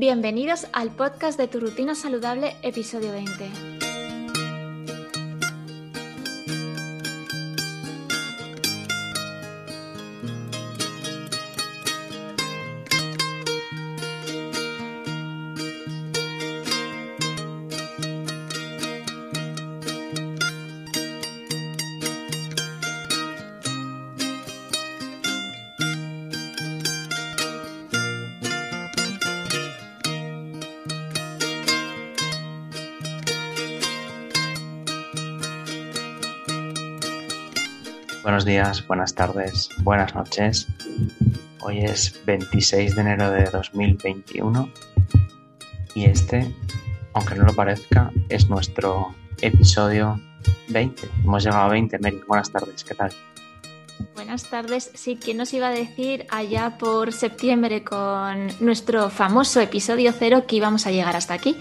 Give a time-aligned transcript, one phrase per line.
[0.00, 3.89] Bienvenidos al podcast de Tu Rutina Saludable, episodio 20.
[38.40, 40.66] Buenos días, buenas tardes, buenas noches.
[41.60, 44.66] Hoy es 26 de enero de 2021
[45.94, 46.50] y este,
[47.12, 50.18] aunque no lo parezca, es nuestro episodio
[50.70, 51.06] 20.
[51.22, 52.22] Hemos llegado a 20, Mary.
[52.26, 53.12] Buenas tardes, ¿qué tal?
[54.14, 54.90] Buenas tardes.
[54.94, 60.56] Sí, ¿quién nos iba a decir allá por septiembre con nuestro famoso episodio cero que
[60.56, 61.58] íbamos a llegar hasta aquí?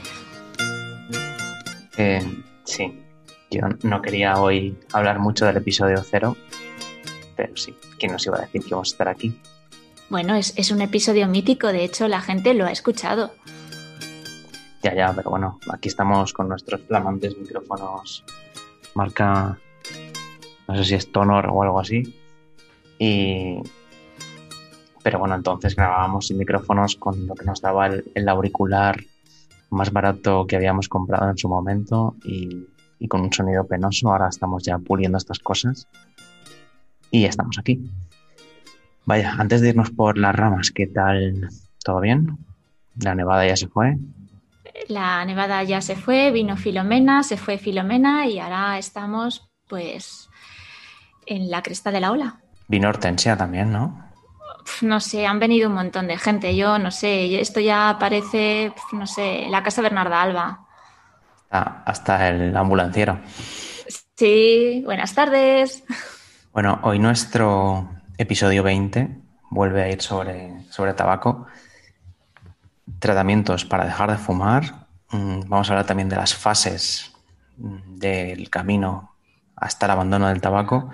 [1.98, 2.26] Eh,
[2.64, 3.04] sí,
[3.52, 6.38] yo no quería hoy hablar mucho del episodio cero,
[7.40, 9.34] pero sí, ¿quién nos iba a decir que vamos a estar aquí?
[10.10, 13.32] Bueno, es, es un episodio mítico, de hecho la gente lo ha escuchado.
[14.84, 18.26] Ya, ya, pero bueno, aquí estamos con nuestros flamantes micrófonos
[18.94, 19.58] marca,
[20.68, 22.14] no sé si es Tonor o algo así.
[22.98, 23.62] Y...
[25.02, 29.00] Pero bueno, entonces grabábamos sin micrófonos con lo que nos daba el, el auricular
[29.70, 32.68] más barato que habíamos comprado en su momento y,
[33.00, 34.12] y con un sonido penoso.
[34.12, 35.88] Ahora estamos ya puliendo estas cosas
[37.12, 37.80] y ya estamos aquí.
[39.06, 41.50] Vaya, antes de irnos por las ramas, ¿qué tal?
[41.84, 42.38] ¿Todo bien?
[43.00, 43.98] La nevada ya se fue.
[44.88, 50.30] La nevada ya se fue, vino Filomena, se fue Filomena y ahora estamos pues
[51.26, 52.40] en la cresta de la ola.
[52.68, 54.10] Vino Hortensia también, ¿no?
[54.82, 56.56] No sé, han venido un montón de gente.
[56.56, 60.68] Yo no sé, esto ya parece, no sé, la casa Bernarda Alba.
[61.52, 63.20] Ah, hasta el ambulanciero.
[64.16, 65.84] Sí, buenas tardes.
[66.52, 69.08] Bueno, hoy nuestro episodio 20
[69.52, 71.46] vuelve a ir sobre, sobre tabaco.
[72.98, 74.88] Tratamientos para dejar de fumar.
[75.12, 77.14] Mm, Vamos a hablar también de las fases
[77.58, 79.14] mm, del camino
[79.56, 80.90] hasta el abandono del tabaco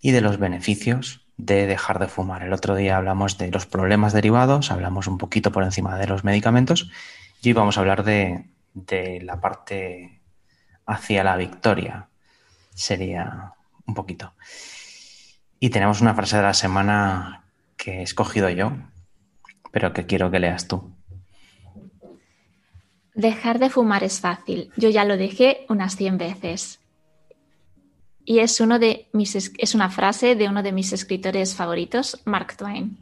[0.00, 2.42] y de los beneficios de dejar de fumar.
[2.42, 6.24] El otro día hablamos de los problemas derivados, hablamos un poquito por encima de los
[6.24, 6.90] medicamentos
[7.42, 10.20] y hoy vamos a hablar de, de la parte
[10.84, 12.08] hacia la victoria.
[12.74, 13.52] Sería
[13.86, 14.32] un poquito.
[15.60, 17.44] Y tenemos una frase de la semana
[17.76, 18.72] que he escogido yo,
[19.72, 20.92] pero que quiero que leas tú.
[23.14, 24.70] Dejar de fumar es fácil.
[24.76, 26.80] Yo ya lo dejé unas 100 veces.
[28.24, 32.56] Y es, uno de mis, es- una frase de uno de mis escritores favoritos, Mark
[32.56, 32.98] Twain.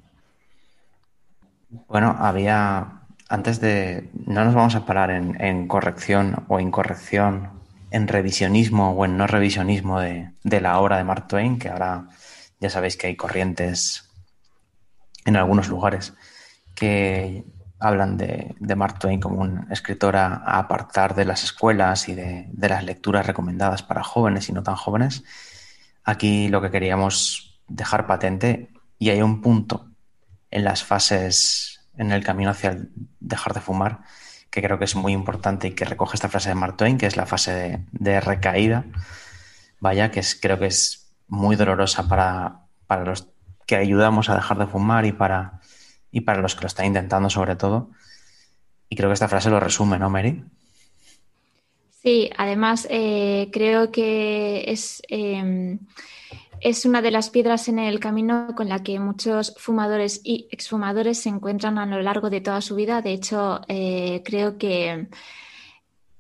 [1.89, 7.51] Bueno, había, antes de, no nos vamos a parar en, en corrección o incorrección,
[7.91, 12.05] en revisionismo o en no revisionismo de, de la obra de Mark Twain, que ahora
[12.61, 14.11] ya sabéis que hay corrientes
[15.25, 16.15] en algunos lugares
[16.75, 17.45] que
[17.79, 22.47] hablan de, de Mark Twain como un escritor a, apartar de las escuelas y de,
[22.51, 25.25] de las lecturas recomendadas para jóvenes y no tan jóvenes.
[26.03, 29.91] Aquí lo que queríamos dejar patente, y hay un punto
[30.51, 34.01] en las fases, en el camino hacia el dejar de fumar,
[34.51, 37.07] que creo que es muy importante y que recoge esta frase de Mark Twain, que
[37.07, 38.85] es la fase de, de recaída,
[39.81, 41.04] vaya, que es, creo que es
[41.35, 43.29] muy dolorosa para, para los
[43.67, 45.61] que ayudamos a dejar de fumar y para,
[46.11, 47.91] y para los que lo están intentando sobre todo.
[48.89, 50.45] Y creo que esta frase lo resume, ¿no, Mary?
[52.03, 55.79] Sí, además eh, creo que es, eh,
[56.61, 61.19] es una de las piedras en el camino con la que muchos fumadores y exfumadores
[61.19, 63.03] se encuentran a lo largo de toda su vida.
[63.03, 65.09] De hecho, eh, creo que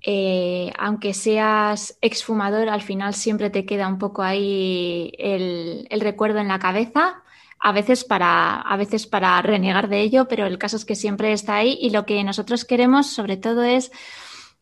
[0.06, 6.40] eh, aunque seas exfumador, al final siempre te queda un poco ahí el, el recuerdo
[6.40, 7.22] en la cabeza.
[7.58, 11.32] A veces, para, a veces para renegar de ello, pero el caso es que siempre
[11.32, 13.90] está ahí y lo que nosotros queremos sobre todo es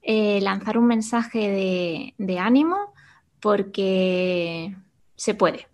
[0.02, 2.94] eh, lanzar un mensaje de, de ánimo
[3.40, 4.76] porque
[5.16, 5.66] se puede.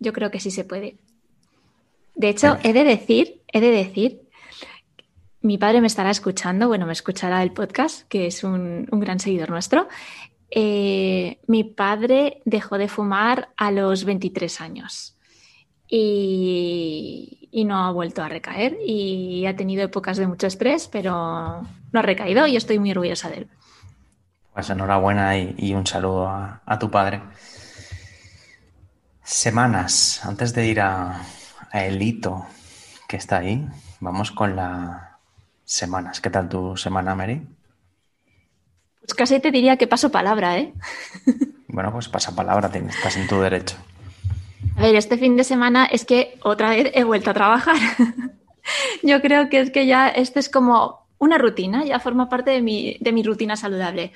[0.00, 0.96] Yo creo que sí se puede.
[2.16, 4.21] De hecho, he de decir, he de decir
[5.42, 9.50] mi padre me estará escuchando, bueno, me escuchará el podcast, que es un, gran seguidor
[9.50, 9.88] nuestro.
[10.50, 15.18] Eh, mi padre dejó de fumar a los 23 años
[15.88, 21.12] y, no ha vuelto a recaer y ha tenido épocas de mucho estrés, pero
[21.92, 23.48] no ha recaído y estoy muy orgullosa de él.
[24.52, 27.22] Pues enhorabuena y, un saludo a, tu padre.
[29.22, 31.22] Semanas, antes de ir a,
[31.70, 32.46] a el hito
[33.08, 33.66] que está ahí,
[34.00, 35.11] vamos con las
[35.72, 36.20] semanas.
[36.20, 37.42] ¿Qué tal tu semana, Mary?
[39.00, 40.72] Pues casi te diría que paso palabra, ¿eh?
[41.68, 43.76] Bueno, pues pasa palabra, estás en tu derecho.
[44.76, 47.76] A ver, este fin de semana es que otra vez he vuelto a trabajar.
[49.02, 52.60] Yo creo que es que ya esto es como una rutina, ya forma parte de
[52.60, 54.12] mi, de mi rutina saludable.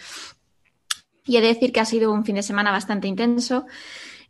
[1.25, 3.65] Y he de decir que ha sido un fin de semana bastante intenso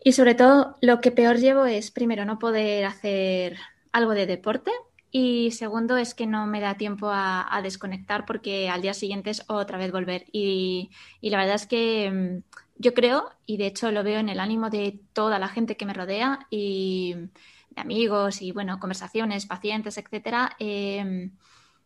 [0.04, 3.58] y sobre todo lo que peor llevo es, primero, no poder hacer
[3.90, 4.70] algo de deporte,
[5.18, 9.44] y segundo es que no me da tiempo a, desconectar porque al día siguiente es
[9.48, 10.26] otra vez volver.
[10.30, 10.90] Y,
[11.22, 14.68] la verdad es que mm, yo creo, y de hecho lo veo en el ánimo
[14.68, 17.14] de toda la gente que me rodea y
[17.70, 21.30] de amigos y bueno, conversaciones, pacientes, etcétera, em,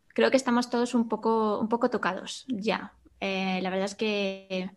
[0.08, 2.94] creo que estamos todos un poco, un poco tocados ya.
[3.20, 4.70] Eh, la verdad es que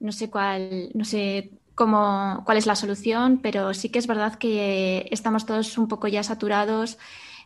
[0.00, 4.36] no sé cuál, no sé cómo, cuál es la solución, pero sí que es verdad
[4.36, 6.96] que estamos todos un poco ya saturados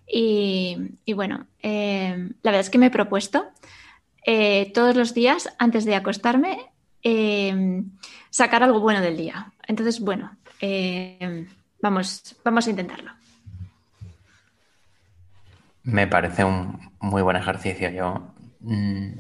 [0.07, 3.47] y, bueno, eh, la verdad es que me he propuesto
[4.25, 6.71] eh, todos los días, antes de acostarme,
[7.03, 7.83] eh,
[8.31, 9.53] sacar algo bueno del día.
[9.67, 10.37] Entonces, bueno,
[11.81, 13.13] vamos, vamos a intentarlo.
[15.83, 17.91] Me parece un muy buen ejercicio.
[17.91, 19.13] Yo mm,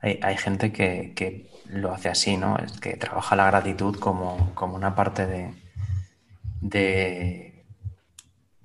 [0.00, 2.58] hay, gente que, lo hace así, ¿no?
[2.58, 5.54] Es que trabaja la gratitud como, una parte de,
[6.60, 7.51] de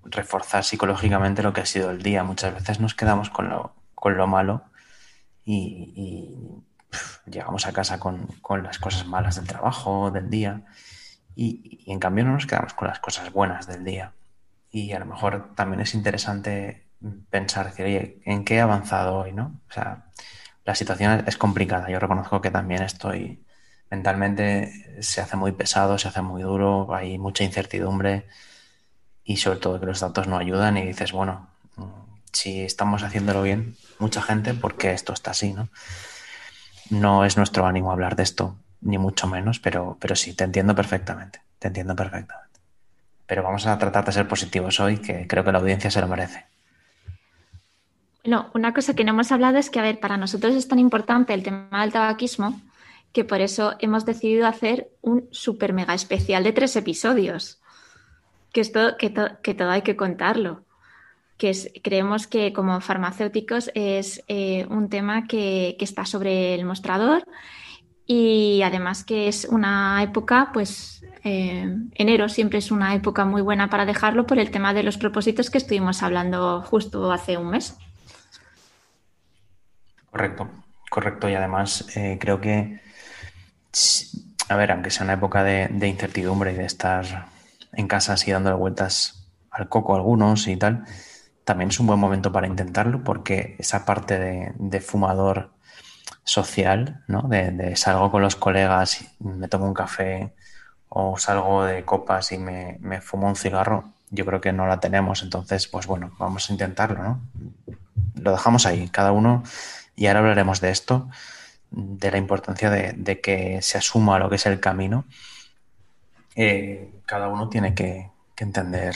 [0.09, 2.23] reforzar psicológicamente lo que ha sido el día.
[2.23, 4.63] Muchas veces nos quedamos con lo, con lo malo
[5.45, 6.63] y,
[7.25, 8.27] llegamos a casa con,
[8.63, 10.63] las cosas malas del trabajo, del día,
[11.35, 14.13] y, en cambio no nos quedamos con las cosas buenas del día.
[14.71, 16.87] Y a lo mejor también es interesante
[17.29, 19.33] pensar, decir, oye, ¿en qué he avanzado hoy?
[19.33, 19.61] ¿no?
[19.69, 20.05] O sea,
[20.65, 21.89] la situación es complicada.
[21.89, 23.45] Yo reconozco que también estoy
[23.89, 28.27] mentalmente, se hace muy pesado, se hace muy duro, hay mucha incertidumbre
[29.27, 31.47] y sobre todo que los datos no ayudan y dices, bueno,
[32.31, 35.67] si estamos haciéndolo bien, mucha gente, porque esto está así, ¿no?
[36.89, 40.73] No es nuestro ánimo hablar de esto, ni mucho menos, pero, pero sí, te entiendo
[40.73, 42.59] perfectamente, te entiendo perfectamente.
[43.25, 46.07] Pero vamos a tratar de ser positivos hoy, que creo que la audiencia se lo
[46.07, 46.45] merece.
[48.23, 50.79] Bueno, una cosa que no hemos hablado es que, a ver, para nosotros es tan
[50.79, 52.61] importante el tema del tabaquismo
[53.11, 57.59] que por eso hemos decidido hacer un super mega especial de tres episodios
[58.51, 60.63] que, esto, que, que todo hay que contarlo.
[61.37, 61.51] Que
[61.83, 67.23] creemos que como farmacéuticos es eh, un tema que, está sobre el mostrador
[68.07, 73.69] y además que es una época, pues eh, enero siempre es una época muy buena
[73.69, 77.77] para dejarlo por el tema de los propósitos que estuvimos hablando justo hace un mes.
[80.09, 80.49] Correcto,
[80.89, 81.29] correcto.
[81.29, 82.79] Y además eh, creo que,
[84.49, 87.36] a ver, aunque sea una época de, de incertidumbre y de estar
[87.77, 90.83] en casa así dándole vueltas al coco algunos y tal,
[91.45, 95.51] también es un buen momento para intentarlo porque esa parte de, fumador
[96.23, 97.21] social, ¿no?
[97.23, 100.33] De, salgo con los colegas me tomo un café
[100.89, 104.79] o salgo de copas y me, me, fumo un cigarro, yo creo que no la
[104.79, 105.23] tenemos.
[105.23, 107.21] Entonces, pues bueno, vamos a intentarlo, ¿no?
[108.15, 109.43] Lo dejamos ahí, cada uno,
[109.95, 111.09] y ahora hablaremos de esto,
[111.71, 115.05] de la importancia de que se asuma lo que es el camino
[116.37, 118.93] eh, cada uno tiene que, entender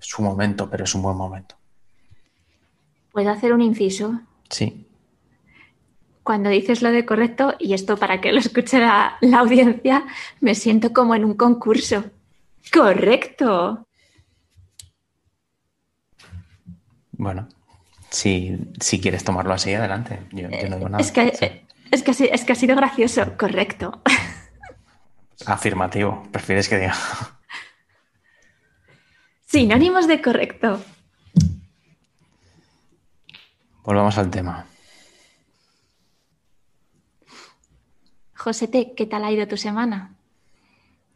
[0.00, 1.54] su momento, pero es un buen momento.
[3.10, 4.20] ¿Puedo hacer un inciso?
[4.50, 4.86] Sí.
[6.22, 10.04] Cuando dices lo de correcto, y esto para que lo escuche la, audiencia,
[10.40, 12.04] me siento como en un concurso.
[12.70, 13.86] ¡Correcto!
[17.12, 17.48] Bueno,
[18.10, 18.58] si,
[19.00, 20.20] quieres tomarlo así, adelante.
[20.32, 21.00] Yo, no digo nada.
[21.00, 21.32] Es que,
[21.90, 23.38] es, que, es que ha sido gracioso.
[23.38, 24.02] Correcto.
[25.46, 26.94] Afirmativo, prefieres que diga.
[29.46, 30.80] Sinónimos de correcto.
[33.82, 34.66] Volvamos al tema.
[38.36, 40.14] Josete, ¿qué tal ha ido tu semana?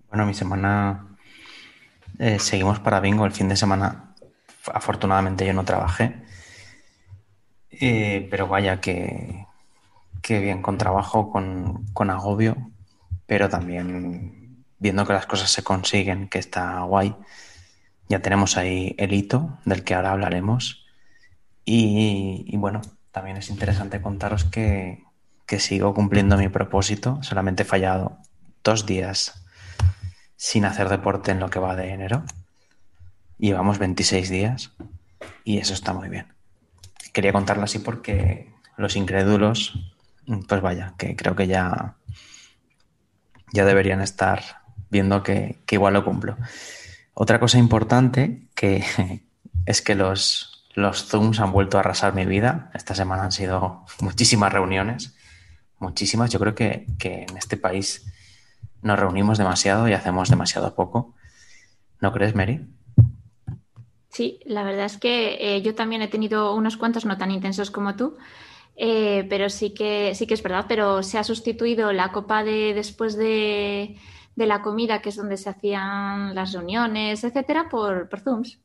[0.09, 1.17] Bueno, mi semana
[2.19, 3.27] eh, seguimos para bingo.
[3.27, 4.15] El fin de semana,
[4.73, 6.23] afortunadamente, yo no trabajé.
[7.71, 9.47] Eh, pero vaya que,
[10.23, 12.71] que bien, con trabajo, con, con agobio,
[13.27, 17.15] pero también viendo que las cosas se consiguen, que está guay.
[18.09, 20.87] Ya tenemos ahí el hito del que ahora hablaremos
[21.65, 25.03] Y, bueno, también es interesante contaros que,
[25.47, 27.23] que sigo cumpliendo mi propósito.
[27.23, 28.19] Solamente he fallado
[28.63, 29.45] dos días
[30.37, 32.25] sin hacer deporte en lo que va de enero.
[33.39, 34.73] Llevamos 26 días
[35.45, 36.27] y eso está muy bien.
[37.13, 39.95] Quería contarlo así porque los incrédulos,
[40.49, 41.97] pues vaya, que creo que ya,
[43.55, 44.43] ya deberían estar
[44.91, 46.37] viendo que, igual lo cumplo.
[47.15, 48.85] Otra cosa importante que
[49.67, 52.71] es que los, los Zooms han vuelto a arrasar mi vida.
[52.75, 55.15] Esta semana han sido muchísimas reuniones,
[55.79, 56.31] muchísimas.
[56.31, 58.05] Yo creo que, que en este país
[58.83, 61.15] nos reunimos demasiado y hacemos demasiado poco.
[62.01, 62.61] ¿No crees, Mary?
[64.09, 67.71] Sí, la verdad es que eh, yo también he tenido unos cuantos no tan intensos
[67.71, 68.17] como tú,
[68.77, 72.75] eh, pero sí que, sí que es verdad, pero se ha sustituido la copa de
[72.75, 73.97] después de,
[74.37, 78.59] la comida, que es donde se hacían las reuniones, etcétera, por, por Zooms.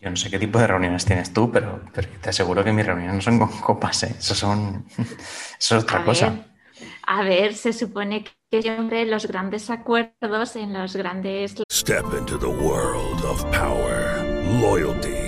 [0.00, 1.80] Yo no sé qué tipo de reuniones tienes tú, pero,
[2.20, 4.14] te aseguro que mis reuniones no son con copas, ¿eh?
[4.16, 4.86] Eso son.
[5.58, 6.46] Eso es otra cosa.
[7.04, 11.56] a ver, se supone que siempre los grandes acuerdos en los grandes.
[11.68, 14.28] Step into the world of power.
[14.60, 15.27] loyalty,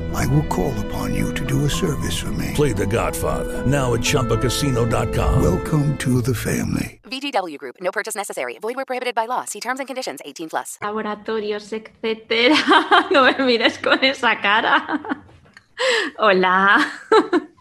[0.13, 2.51] I will call upon you to do a service for me.
[2.53, 3.65] Play the Godfather.
[3.65, 5.41] Now at Chumpacasino.com.
[5.41, 6.99] Welcome to the family.
[7.03, 7.75] VGW Group.
[7.81, 8.57] No purchase necessary.
[8.59, 9.45] Void where prohibited by law.
[9.45, 10.77] See terms and conditions 18 plus.
[10.81, 12.55] Laboratorios, etcétera.
[13.11, 15.01] no me mires con esa cara.
[16.17, 16.77] Hola.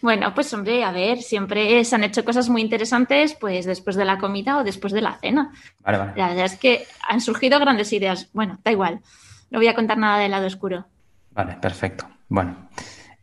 [0.00, 4.04] Bueno, pues hombre, a ver, siempre se han hecho cosas muy interesantes pues después de
[4.04, 5.52] la comida o después de la cena.
[5.80, 6.12] Vale, vale.
[6.16, 8.30] La verdad es que han surgido grandes ideas.
[8.32, 9.00] Bueno, da igual.
[9.50, 10.86] No voy a contar nada del lado oscuro.
[11.30, 12.08] Vale, perfecto.
[12.28, 12.68] Bueno,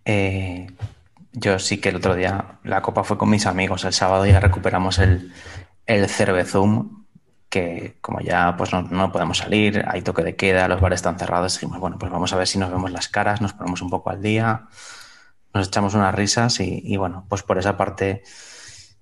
[0.06, 0.68] eh,
[1.34, 3.86] yo sí que el otro día la copa fue con mis amigos.
[3.86, 5.34] El sábado ya recuperamos el,
[5.86, 7.06] el Cervezum,
[7.50, 11.54] que como ya pues no, podemos salir, hay toque de queda, los bares están cerrados,
[11.54, 14.10] dijimos, bueno, pues vamos a ver si nos vemos las caras, nos ponemos un poco
[14.10, 14.68] al día,
[15.54, 18.24] nos echamos unas risas y, bueno, pues por esa parte,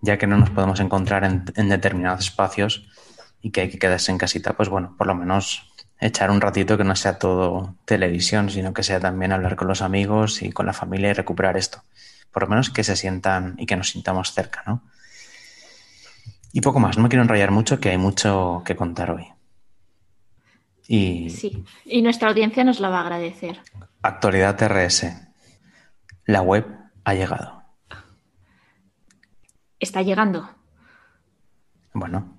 [0.02, 2.88] ya que no nos podemos encontrar en, en determinados espacios
[3.42, 5.74] y que hay que quedarse en casita, pues bueno, por lo menos
[6.06, 9.82] echar un ratito que no sea todo televisión, sino que sea también hablar con los
[9.82, 11.82] amigos y con la familia y recuperar esto.
[12.32, 14.84] Por lo menos que se sientan y que nos sintamos cerca, ¿no?
[16.54, 19.28] Y poco más, no me quiero enrollar mucho, que hay mucho que contar hoy.
[20.88, 21.30] Y...
[21.30, 23.60] Sí, y nuestra audiencia nos lo va a agradecer.
[24.02, 25.08] Actualidad TRS.
[26.26, 26.66] La web
[27.04, 27.64] ha llegado.
[29.80, 30.50] Está llegando.
[31.94, 32.35] Bueno,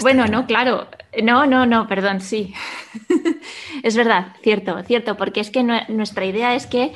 [0.00, 0.88] bueno, no, claro.
[1.22, 2.54] No, no, no, perdón, sí.
[3.82, 6.92] es verdad, cierto, cierto, porque es que nuestra idea es que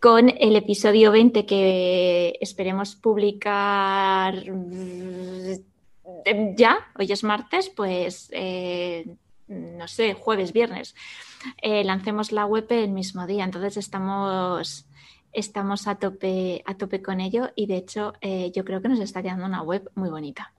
[0.00, 5.52] con el episodio 20 que esperemos publicar mm,
[6.56, 9.16] ya, hoy es martes, pues eh,
[9.48, 10.94] no sé, jueves, viernes,
[11.60, 13.44] eh, lancemos la web el mismo día.
[13.44, 14.86] Entonces estamos,
[15.32, 19.00] estamos a, tope, a tope con ello y de hecho eh, yo creo que nos
[19.00, 20.52] está quedando una web muy bonita.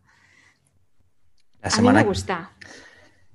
[1.63, 2.51] La semana, a mí me gusta.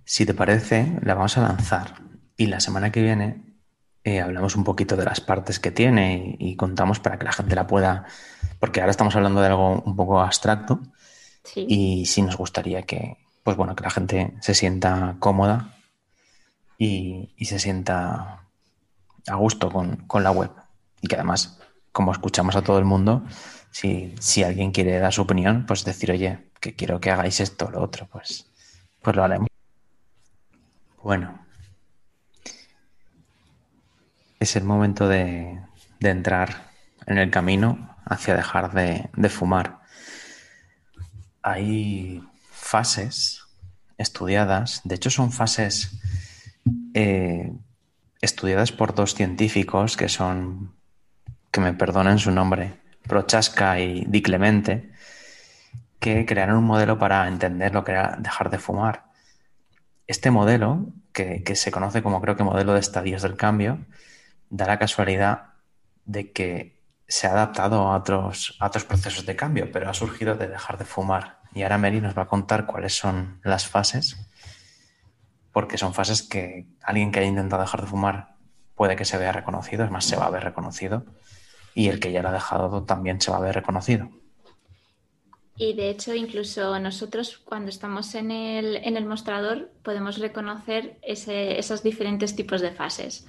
[0.04, 1.94] Si te parece, la vamos a lanzar.
[2.36, 3.48] Y la semana que viene
[4.04, 7.54] eh, hablamos un poquito de las partes que tiene y, contamos para que la gente
[7.54, 8.04] la pueda.
[8.60, 10.80] Porque ahora estamos hablando de algo un poco abstracto.
[11.54, 15.74] Y sí nos gustaría que, pues bueno, que la gente se sienta cómoda
[16.76, 18.44] y, se sienta
[19.26, 20.50] a gusto con, con, la web.
[21.00, 21.58] Y que además,
[21.92, 23.24] como escuchamos a todo el mundo,
[23.70, 27.66] si, si alguien quiere dar su opinión, pues decir, oye, que quiero que hagáis esto
[27.66, 28.46] o lo otro, pues,
[29.02, 29.48] pues lo haremos.
[31.02, 31.38] Bueno,
[34.40, 35.60] es el momento de,
[36.00, 36.70] entrar
[37.06, 39.78] en el camino hacia dejar de, fumar.
[41.42, 43.42] Hay fases
[43.96, 45.98] estudiadas, de hecho son fases
[46.94, 47.52] eh,
[48.20, 50.74] estudiadas por dos científicos que son,
[51.50, 54.90] que me perdonen su nombre, Prochaska y Di Clemente,
[55.98, 59.04] que crearon un modelo para entender lo que era dejar de fumar.
[60.06, 63.86] Este modelo, que, se conoce como creo que modelo de estadios del cambio,
[64.50, 65.54] da la casualidad
[66.04, 70.78] de que se ha adaptado a otros, procesos de cambio, pero ha surgido de dejar
[70.78, 71.40] de fumar.
[71.54, 74.16] Y ahora Mary nos va a contar cuáles son las fases,
[75.52, 78.36] porque son fases que alguien que haya intentado dejar de fumar
[78.74, 81.04] puede que se vea reconocido, es más, se va a ver reconocido,
[81.78, 84.10] y el que ya lo ha dejado también se va a ver reconocido.
[85.56, 91.56] Y de hecho, incluso nosotros cuando estamos en el, en el mostrador podemos reconocer ese,
[91.56, 93.26] esos diferentes tipos de fases.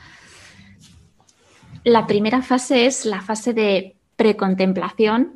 [1.83, 5.35] La primera fase es la fase de precontemplación,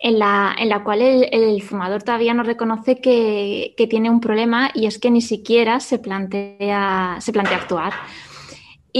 [0.00, 4.86] en la, en la cual el, fumador todavía no reconoce que, tiene un problema y
[4.86, 7.92] es que ni siquiera se plantea, se plantea actuar.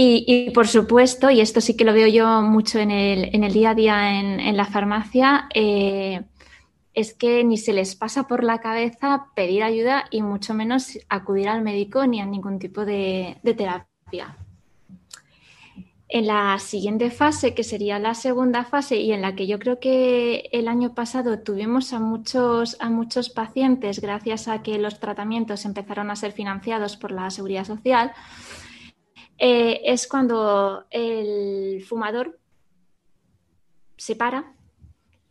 [0.01, 3.75] Y, por supuesto, y esto sí que lo veo yo mucho en el, día a
[3.75, 6.21] día en, la farmacia, eh,
[6.93, 11.49] es que ni se les pasa por la cabeza pedir ayuda y mucho menos acudir
[11.49, 14.37] al médico ni a ningún tipo de terapia.
[16.11, 19.79] En la siguiente fase, que sería la segunda fase y en la que yo creo
[19.79, 25.65] que el año pasado tuvimos a muchos, a muchos pacientes gracias a que los tratamientos
[25.65, 28.11] empezaron a ser financiados por la seguridad social,
[29.39, 32.39] eh, es cuando el fumador
[33.97, 34.53] se para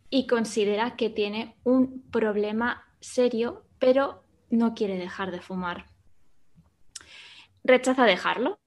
[0.09, 5.85] y considera que tiene un problema serio, pero no quiere dejar de fumar.
[7.63, 8.59] Rechaza dejarlo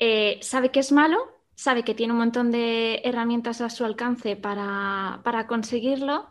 [0.00, 1.18] eh, sabe que es malo,
[1.54, 6.30] sabe que tiene un montón de herramientas a su alcance para, conseguirlo,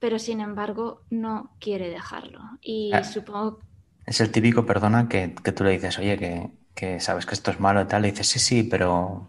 [0.00, 2.40] pero sin embargo no quiere dejarlo.
[2.60, 3.04] Y ah.
[3.04, 3.60] supongo...
[4.04, 6.50] Es el típico, perdona, que, tú le dices, oye, que,
[7.00, 9.28] sabes que esto es malo y tal, le dices, sí, sí, pero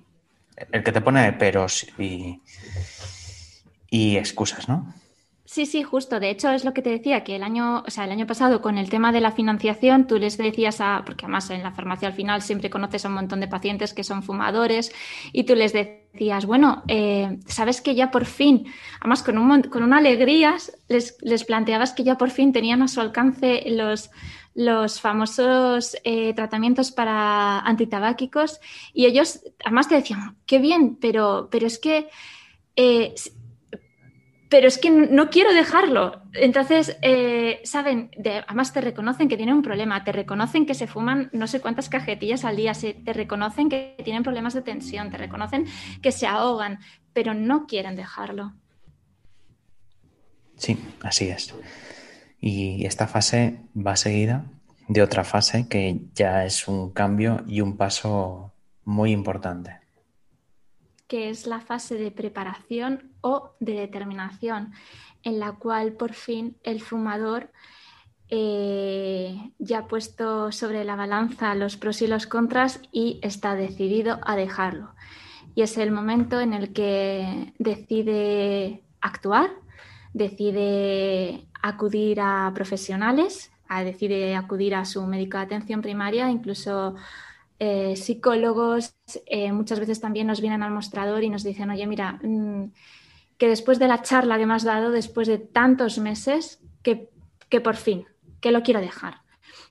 [0.72, 2.42] el que te pone peros y,
[3.90, 4.94] y excusas, ¿no?
[5.48, 6.20] Sí, sí, justo.
[6.20, 8.62] De hecho, es lo que te decía, que el año, o sea, el año pasado
[8.62, 12.08] con el tema de la financiación, tú les decías a, porque además en la farmacia
[12.08, 14.92] al final siempre conoces a un montón de pacientes que son fumadores,
[15.32, 18.66] y tú les decías, bueno, eh, sabes que ya por fin,
[19.00, 20.56] además con, un, con una alegría,
[20.88, 24.10] les, les planteabas que ya por fin tenían a su alcance los,
[24.56, 28.60] los famosos eh, tratamientos para antitabáquicos,
[28.94, 32.10] y ellos además te decían, qué bien, pero, pero es que
[32.76, 33.14] eh,
[34.50, 36.22] pero es que no quiero dejarlo.
[36.34, 38.12] Entonces, eh, saben,
[38.48, 41.90] además te reconocen que tienen un problema, te reconocen que se fuman no sé cuántas
[41.90, 45.66] cajetillas al día, te reconocen que tienen problemas de tensión, te reconocen
[46.02, 46.80] que se ahogan,
[47.12, 48.54] pero no quieren dejarlo.
[50.58, 51.54] Sí, así es.
[52.46, 54.46] Y esta fase va seguida
[54.88, 58.54] de otra fase que ya es un cambio y un paso
[58.84, 59.80] muy importante
[61.08, 64.74] que es la fase de preparación o de determinación,
[65.24, 67.52] en la cual por fin el fumador
[68.30, 74.20] eh, ya ha puesto sobre la balanza los pros y los contras y está decidido
[74.26, 74.96] a dejarlo.
[75.54, 79.52] Y es el momento en el que decide actuar,
[80.16, 83.52] decide acudir a profesionales,
[83.84, 86.96] decide acudir a su médico de atención primaria, incluso
[87.60, 92.20] eh, psicólogos eh, muchas veces también nos vienen al mostrador y nos dicen, oye, mira,
[92.24, 92.72] mm,
[93.38, 97.10] que después de la charla que me has dado, después de tantos meses, que,
[97.62, 98.06] por fin,
[98.40, 99.22] que lo quiero dejar.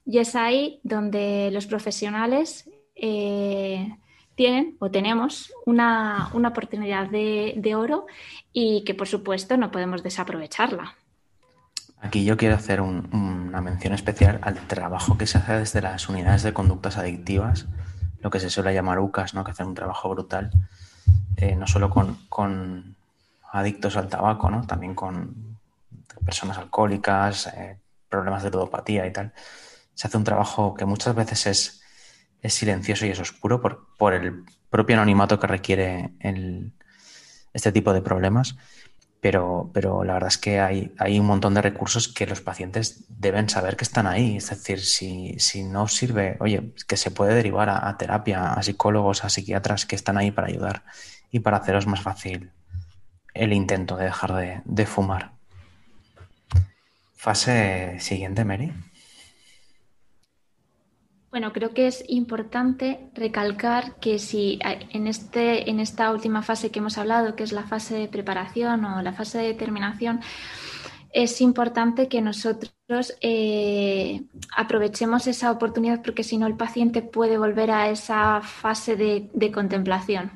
[0.05, 3.97] Y es ahí donde los profesionales eh,
[4.35, 8.07] tienen o tenemos una, oportunidad de, oro
[8.53, 10.95] y que por supuesto no podemos desaprovecharla.
[12.01, 16.43] Aquí yo quiero hacer una mención especial al trabajo que se hace desde las unidades
[16.43, 17.67] de conductas adictivas,
[18.21, 19.43] lo que se suele llamar UCAS, ¿no?
[19.45, 20.51] que hacen un trabajo brutal,
[21.37, 22.97] eh, no solo con,
[23.53, 24.67] adictos al tabaco, ¿no?
[24.67, 25.59] también con
[26.25, 29.33] personas alcohólicas, eh, problemas de ludopatía y tal.
[29.95, 31.84] Se hace un trabajo que muchas veces es,
[32.45, 36.11] es silencioso y es oscuro por, por el propio anonimato que requiere
[37.53, 38.57] este tipo de problemas
[39.25, 43.07] pero, pero la verdad es que hay, hay, un montón de recursos que los pacientes
[43.09, 44.37] deben saber que están ahí.
[44.37, 49.25] Es decir, si, si no sirve, oye, que se puede derivar a, terapia, a psicólogos,
[49.25, 50.85] a psiquiatras que están ahí para ayudar
[51.31, 52.51] y para haceros más fácil
[53.33, 55.33] el intento de dejar de, de fumar.
[57.17, 58.75] Fase siguiente, Mary.
[61.35, 66.79] Bueno, creo que es importante recalcar que si en, este, en esta última fase que
[66.79, 70.21] hemos hablado, que es la fase de preparación o la fase de determinación,
[71.13, 74.23] es importante que nosotros eh,
[74.57, 80.31] aprovechemos esa oportunidad porque si no el paciente puede volver a esa fase de, contemplación.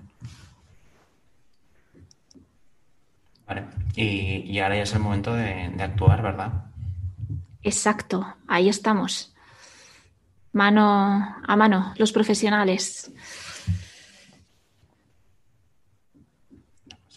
[3.47, 6.65] Vale, y, ahora ya es el momento de actuar, ¿verdad?
[7.63, 9.33] Exacto, ahí estamos
[10.53, 13.11] mano a mano, los profesionales.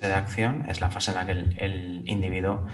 [0.07, 2.65] de acción es la fase en la que el, individuo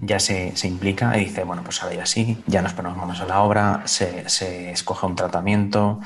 [0.00, 3.26] ya se, implica y dice, bueno, pues ahora ya sí, ya nos ponemos manos a
[3.26, 4.24] la obra, se,
[4.70, 6.00] escoge un tratamiento,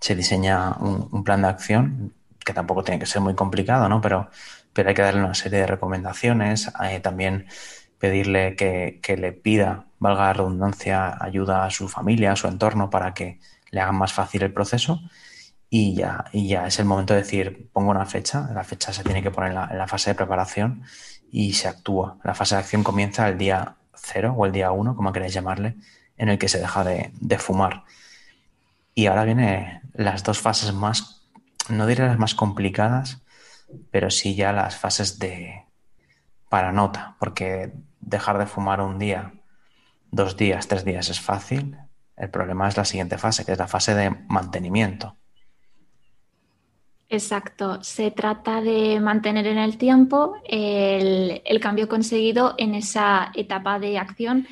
[0.00, 2.12] se diseña un, plan de acción,
[2.44, 4.00] que tampoco tiene que ser muy complicado, ¿no?
[4.00, 4.28] Pero,
[4.72, 6.72] pero hay que darle una serie de recomendaciones.
[6.82, 7.46] Eh, también
[8.02, 12.90] pedirle que, que, le pida, valga la redundancia, ayuda a su familia, a su entorno
[12.90, 13.38] para que
[13.70, 15.00] le hagan más fácil el proceso
[15.70, 19.04] y ya, y ya es el momento de decir, pongo una fecha, la fecha se
[19.04, 20.82] tiene que poner en la, fase de preparación
[21.30, 22.18] y se actúa.
[22.24, 25.76] La fase de acción comienza el día cero o el día uno, como queréis llamarle,
[26.16, 27.84] en el que se deja de, de fumar.
[28.96, 31.22] Y ahora vienen las dos fases más,
[31.68, 33.22] no diré las más complicadas,
[33.92, 35.66] pero sí ya las fases de
[36.48, 39.32] para nota, porque dejar de fumar un día,
[40.10, 41.78] dos días, tres días es fácil.
[42.16, 45.16] El problema es la siguiente fase, que es la fase de mantenimiento.
[47.08, 53.98] Exacto, se trata de mantener en el tiempo el, cambio conseguido en esa etapa de
[53.98, 54.46] acción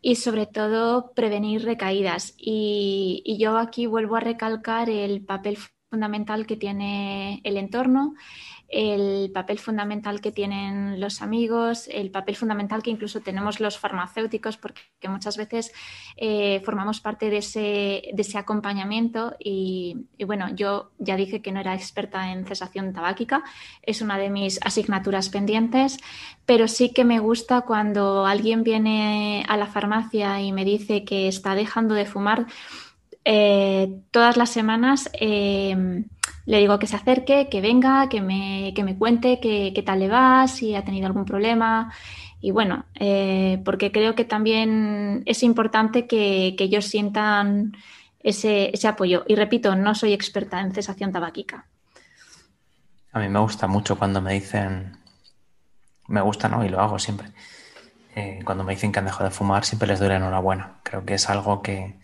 [0.00, 2.34] y sobre todo prevenir recaídas.
[2.38, 5.58] Y yo aquí vuelvo a recalcar el papel
[5.90, 8.14] fundamental que tiene el entorno,
[8.68, 14.56] el papel fundamental que tienen los amigos, el papel fundamental que incluso tenemos los farmacéuticos,
[14.56, 15.72] porque muchas veces
[16.16, 17.60] eh, formamos parte de ese,
[18.12, 19.36] de ese acompañamiento.
[19.38, 23.44] Y, bueno, yo ya dije que no era experta en cesación tabáquica,
[23.82, 25.98] es una de mis asignaturas pendientes,
[26.44, 31.28] pero sí que me gusta cuando alguien viene a la farmacia y me dice que
[31.28, 32.46] está dejando de fumar.
[33.28, 36.04] Eh, todas las semanas eh,
[36.46, 39.98] le digo que se acerque, que venga, que me, que me cuente qué, qué, tal
[39.98, 41.92] le va, si ha tenido algún problema.
[42.40, 47.76] Y bueno, eh, porque creo que también es importante que, que ellos sientan
[48.20, 49.24] ese, ese, apoyo.
[49.26, 51.66] Y repito, no soy experta en cesación tabáquica.
[53.12, 54.96] A mí me gusta mucho cuando me dicen,
[56.06, 56.64] me gusta, ¿no?
[56.64, 57.28] Y lo hago siempre.
[58.14, 60.78] Eh, cuando me dicen que han dejado de fumar, siempre les doy la enhorabuena.
[60.84, 61.98] Creo que es algo que,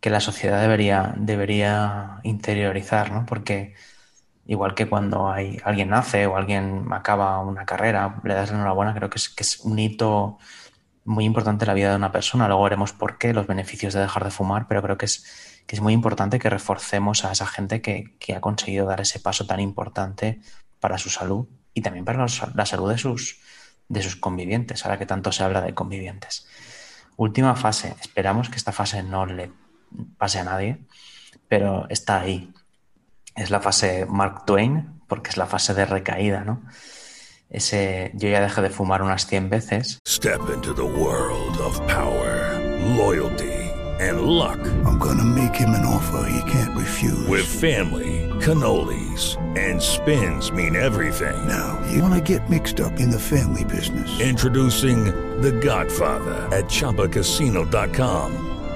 [0.00, 3.26] que la sociedad debería, debería interiorizar, ¿no?
[3.26, 3.74] Porque
[4.46, 8.94] igual que cuando hay, alguien nace o alguien acaba una carrera, le das la enhorabuena,
[8.94, 10.38] creo que es, que es un hito
[11.04, 12.48] muy importante en la vida de una persona.
[12.48, 15.76] Luego veremos por qué, los beneficios de dejar de fumar, pero creo que es, que
[15.76, 19.60] es muy importante que reforcemos a esa gente que, ha conseguido dar ese paso tan
[19.60, 20.40] importante
[20.80, 23.40] para su salud y también para la salud de sus,
[23.88, 26.46] de sus convivientes, ahora que tanto se habla de convivientes.
[27.16, 27.96] Última fase.
[28.00, 29.50] Esperamos que esta fase no le
[30.16, 30.78] pase a nadie,
[31.48, 32.52] pero está ahí.
[33.34, 36.62] Es la fase Mark Twain, porque es la fase de recaída, ¿no?
[37.50, 39.98] Ese yo ya dejé de fumar unas 100 veces.
[40.06, 42.58] Step into the world of power,
[42.96, 43.58] loyalty
[44.00, 44.58] and luck.
[44.84, 47.26] I'm gonna make him an offer he can't refuse.
[47.26, 51.36] With family, cannolis and spins mean everything.
[51.46, 54.20] Now, you wanna get mixed up in the family business.
[54.20, 55.06] Introducing
[55.40, 58.47] The Godfather at chapacasino.com.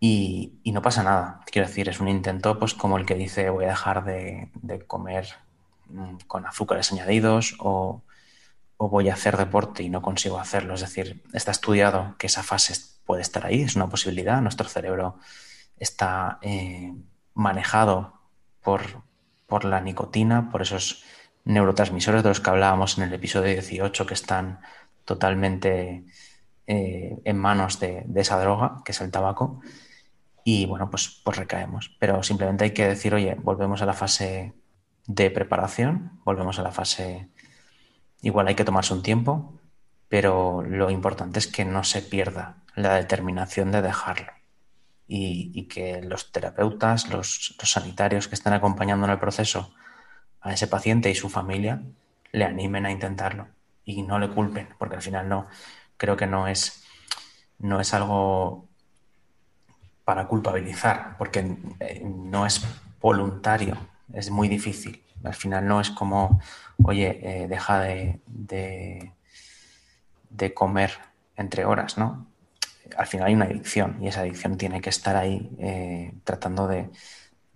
[0.00, 1.40] y, no pasa nada.
[1.46, 4.50] Quiero decir, es un intento pues como el que dice voy a dejar de,
[4.86, 5.28] comer
[5.88, 8.02] mmm, con azúcares añadidos o,
[8.78, 10.74] voy a hacer deporte y no consigo hacerlo.
[10.74, 14.40] Es decir, está estudiado que esa fase puede estar ahí, es una posibilidad.
[14.40, 15.18] Nuestro cerebro
[15.76, 16.94] está eh,
[17.34, 18.14] manejado
[18.62, 19.02] por,
[19.46, 21.04] por la nicotina, por esos
[21.44, 24.60] neurotransmisores de los que hablábamos en el episodio 18 que están
[25.04, 26.04] totalmente
[26.66, 29.60] eh, en manos de, esa droga, que es el tabaco
[30.44, 31.96] y bueno, pues, pues recaemos.
[31.98, 34.54] Pero simplemente hay que decir, oye, volvemos a la fase
[35.06, 37.28] de preparación, volvemos a la fase,
[38.22, 39.54] igual hay que tomarse un tiempo,
[40.08, 44.32] pero lo importante es que no se pierda la determinación de dejarlo
[45.06, 49.74] y, que los terapeutas, los, los sanitarios que están acompañando en el proceso
[50.40, 51.82] a ese paciente y su familia
[52.32, 53.48] le animen a intentarlo
[53.84, 55.48] y no le culpen, porque al final no,
[55.96, 56.84] creo que no es,
[57.58, 58.69] no es algo
[60.04, 62.62] para culpabilizar, porque eh, no es
[63.00, 63.76] voluntario,
[64.12, 65.04] es muy difícil.
[65.22, 66.40] Al final no es como,
[66.82, 69.12] oye, eh, deja de, de,
[70.54, 70.92] comer
[71.36, 72.26] entre horas, ¿no?
[72.96, 76.90] Al final hay una adicción y esa adicción tiene que estar ahí eh, tratando de,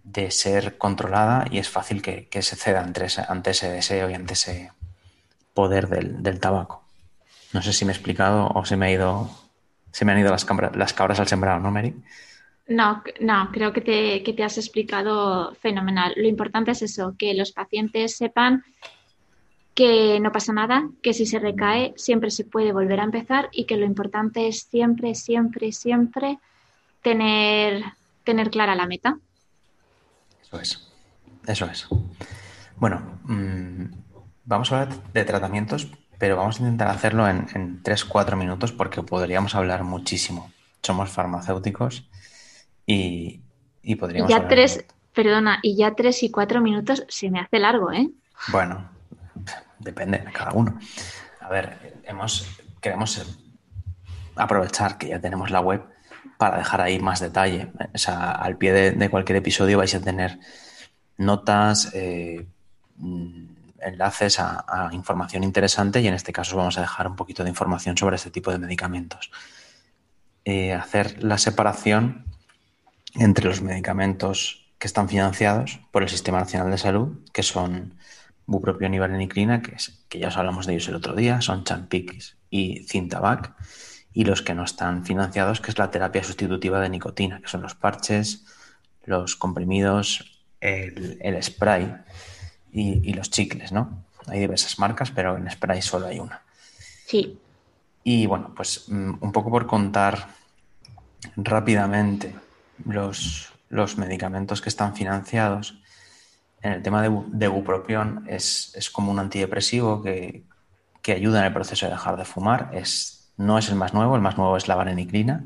[0.04, 4.14] de ser controlada y es fácil que, se ceda ante ese, ante ese, deseo y
[4.14, 4.70] ante ese
[5.54, 6.85] poder del, tabaco.
[7.52, 9.30] No sé si me he explicado o se me ha ido,
[9.90, 11.94] se me han ido las, las cabras al sembrado, ¿no, Mary?
[12.66, 16.14] No, no, creo que te, que te has explicado fenomenal.
[16.16, 18.64] Lo importante es eso, que los pacientes sepan
[19.74, 23.64] que no pasa nada, que si se recae siempre se puede volver a empezar y
[23.64, 26.38] que lo importante es siempre, siempre, siempre
[27.03, 27.83] tener,
[28.22, 29.18] tener clara la meta.
[30.42, 30.88] Eso es,
[31.46, 31.87] eso es.
[32.77, 33.85] Bueno, mm,
[34.44, 39.03] vamos a hablar de tratamientos, pero vamos a intentar hacerlo en, en 3-4 minutos porque
[39.03, 40.53] podríamos hablar muchísimo.
[40.83, 42.09] Somos farmacéuticos
[42.87, 43.40] y,
[43.99, 44.31] podríamos...
[44.31, 48.11] ya tres, perdona, y ya tres y cuatro minutos se me hace largo, ¿eh?
[48.49, 48.88] Bueno,
[49.79, 50.79] depende de cada uno.
[51.40, 52.49] A ver, hemos,
[52.81, 53.37] queremos
[54.37, 55.83] aprovechar que ya tenemos la web
[56.38, 57.70] para dejar ahí más detalle.
[57.94, 60.38] O sea, al pie de, cualquier episodio vais a tener
[61.16, 62.47] notas, eh,
[62.97, 63.44] mm,
[63.81, 67.97] enlaces a, información interesante y en este caso vamos a dejar un poquito de información
[67.97, 69.31] sobre este tipo de medicamentos.
[70.44, 72.25] Eh, hacer la separación
[73.14, 77.94] entre los medicamentos que están financiados por el Sistema Nacional de Salud, que son
[78.46, 81.64] bupropión y vareniclina, que, es, que ya os hablamos de ellos el otro día, son
[81.64, 83.55] Champix y Cintabac,
[84.12, 87.62] y los que no están financiados, que es la terapia sustitutiva de nicotina, que son
[87.62, 88.44] los parches,
[89.05, 91.94] los comprimidos, el, spray
[92.72, 94.05] y, los chicles, ¿no?
[94.27, 96.42] Hay diversas marcas, pero en spray solo hay una.
[97.07, 97.38] Sí.
[98.05, 100.29] Y bueno, pues mm, un poco por contar
[101.37, 102.35] rápidamente
[102.84, 105.80] los, los medicamentos que están financiados,
[106.62, 110.44] en el tema de, de bupropión es, es, como un antidepresivo que,
[111.02, 112.70] que, ayuda en el proceso de dejar de fumar.
[112.72, 115.44] Es, no es el más nuevo, el más nuevo es la vareniclina.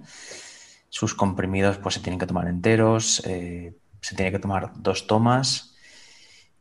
[0.88, 5.74] Sus comprimidos pues, se tienen que tomar enteros, eh, se tiene que tomar dos tomas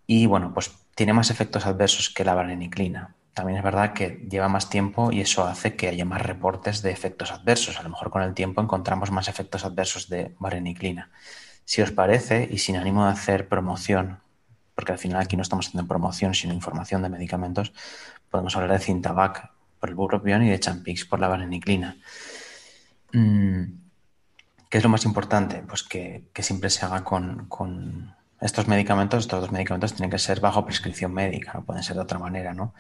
[0.08, 3.17] y bueno, pues tiene más efectos adversos que la vareniclina.
[3.38, 6.90] También es verdad que lleva más tiempo y eso hace que haya más reportes de
[6.90, 7.80] efectos adversos.
[7.80, 11.12] A lo mejor con el tiempo encontramos más efectos adversos de vareniclina.
[11.64, 14.18] Si os parece, y sin ánimo de hacer promoción,
[14.74, 17.74] porque al final aquí no estamos haciendo promoción, sino información de medicamentos,
[18.32, 21.96] podemos hablar de Cintabac por el bupropión y de Champix por la vareniclina.
[23.14, 23.66] Mm,
[24.68, 25.62] ¿Qué es lo más importante?
[25.68, 30.40] Pues que, siempre se haga con, con, estos medicamentos, estos dos medicamentos tienen que ser
[30.40, 32.74] bajo prescripción médica, no pueden ser de otra manera, ¿no?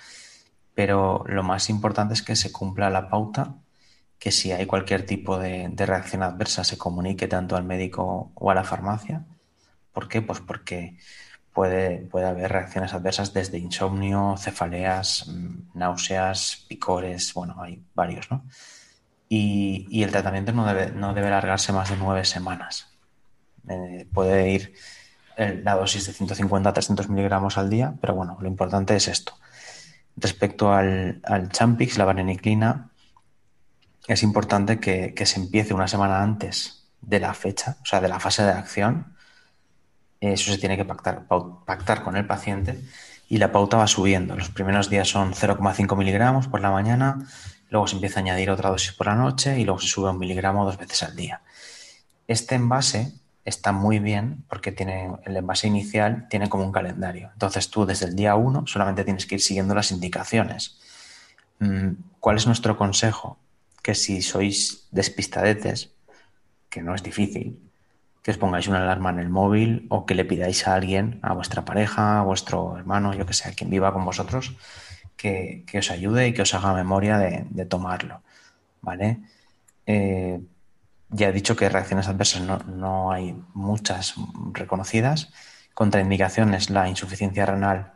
[0.78, 3.56] Pero lo más importante es que se cumpla la pauta,
[4.20, 8.54] que si hay cualquier tipo de, reacción adversa se comunique tanto al médico o a
[8.54, 9.26] la farmacia.
[9.92, 10.22] ¿Por qué?
[10.22, 10.96] Pues porque
[11.52, 18.46] puede, puede haber reacciones adversas desde insomnio, cefaleas, mm, náuseas, picores, bueno, hay varios, ¿no?
[19.28, 22.96] Y, el tratamiento no debe, no debe alargarse más de nueve semanas.
[23.68, 24.74] Eh, puede ir
[25.38, 29.34] la dosis de 150 a 300 miligramos al día, pero bueno, lo importante es esto,
[30.18, 32.90] Respecto al, Champix, la vareniclina,
[34.08, 38.20] es importante que, se empiece una semana antes de la fecha, o sea, de la
[38.20, 39.16] fase de acción.
[40.20, 41.28] Eso se tiene que pactar,
[41.66, 42.82] pactar con el paciente
[43.30, 44.36] y la pauta va subiendo.
[44.36, 47.28] Los primeros días son 0,5 miligramos por la mañana,
[47.70, 50.18] luego se empieza a añadir otra dosis por la noche y luego se sube un
[50.18, 51.42] miligramo dos veces al día.
[52.28, 53.14] Este envase
[53.48, 57.30] está muy bien porque tiene el envase inicial tiene como un calendario.
[57.32, 60.78] Entonces tú desde el día 1 solamente tienes que ir siguiendo las indicaciones.
[61.60, 63.40] Mm, ¿Cuál es nuestro consejo?
[63.82, 65.92] Que si sois despistadetes,
[66.70, 67.58] que no es difícil,
[68.22, 71.34] que os pongáis una alarma en el móvil o que le pidáis a alguien, a
[71.34, 74.58] vuestra pareja, a vuestro hermano, yo que sé, a quien viva con vosotros,
[75.16, 78.22] que, os ayude y que os haga memoria de, tomarlo.
[78.82, 79.20] ¿Vale?
[79.86, 80.42] Eh,
[81.10, 84.16] ya he dicho que reacciones adversas no, hay muchas
[84.52, 85.32] reconocidas.
[85.74, 87.94] Contraindicaciones, la insuficiencia renal.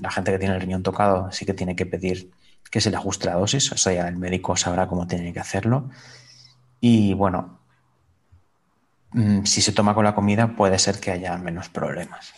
[0.00, 2.30] La gente que tiene el riñón tocado sí que tiene que pedir
[2.70, 5.40] que se le ajuste la dosis, o sea, ya el médico sabrá cómo tiene que
[5.40, 5.90] hacerlo.
[6.80, 7.58] Y bueno,
[9.10, 12.32] mm, si se toma con la comida puede ser que haya menos problemas.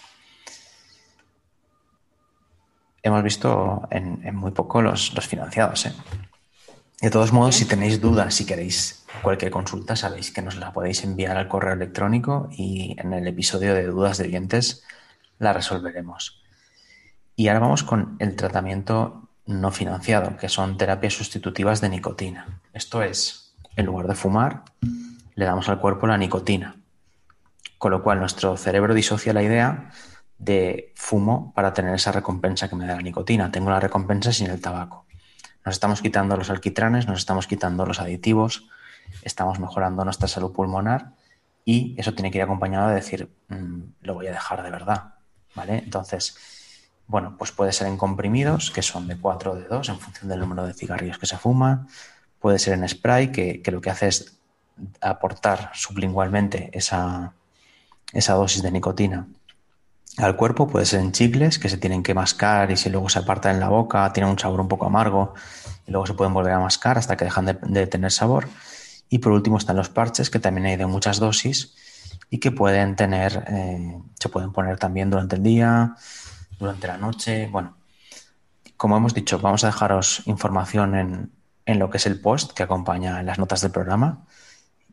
[3.00, 5.86] Hemos visto en, muy poco los, los financiados.
[5.86, 5.92] ¿eh?
[7.00, 11.04] De todos modos, si tenéis dudas, si queréis cualquier consulta, sabéis que nos la podéis
[11.04, 14.82] enviar al correo electrónico y en el episodio de dudas de dientes
[15.38, 16.42] la resolveremos.
[17.36, 22.60] Y ahora vamos con el tratamiento no financiado, que son terapias sustitutivas de nicotina.
[22.72, 24.64] Esto es, en lugar de fumar,
[25.34, 26.76] le damos al cuerpo la nicotina,
[27.78, 29.90] con lo cual nuestro cerebro disocia la idea
[30.38, 33.50] de fumo para tener esa recompensa que me da la nicotina.
[33.50, 35.06] Tengo la recompensa sin el tabaco.
[35.64, 38.68] Nos estamos quitando los alquitranes, nos estamos quitando los aditivos,
[39.22, 41.12] estamos mejorando nuestra salud pulmonar
[41.64, 45.14] y eso tiene que ir acompañado de decir, mm, lo voy a dejar de verdad,
[45.54, 45.78] ¿vale?
[45.78, 46.36] Entonces,
[47.06, 50.28] bueno, pues puede ser en comprimidos, que son de 4 o de 2 en función
[50.28, 51.88] del número de cigarrillos que se fuman,
[52.40, 54.38] puede ser en spray, que, que lo que hace es
[55.00, 57.34] aportar sublingualmente esa,
[58.12, 59.26] esa dosis de nicotina
[60.18, 63.18] al cuerpo, puede ser en chicles que se tienen que mascar y si luego se
[63.18, 65.34] apartan en la boca, tienen un sabor un poco amargo
[65.86, 68.48] y luego se pueden volver a mascar hasta que dejan de, tener sabor.
[69.08, 71.74] Y por último están los parches que también hay de muchas dosis
[72.30, 75.96] y que pueden tener, eh, se pueden poner también durante el día,
[76.58, 77.48] durante la noche.
[77.48, 77.76] Bueno,
[78.76, 81.32] como hemos dicho, vamos a dejaros información en,
[81.66, 84.24] en lo que es el post que acompaña en las notas del programa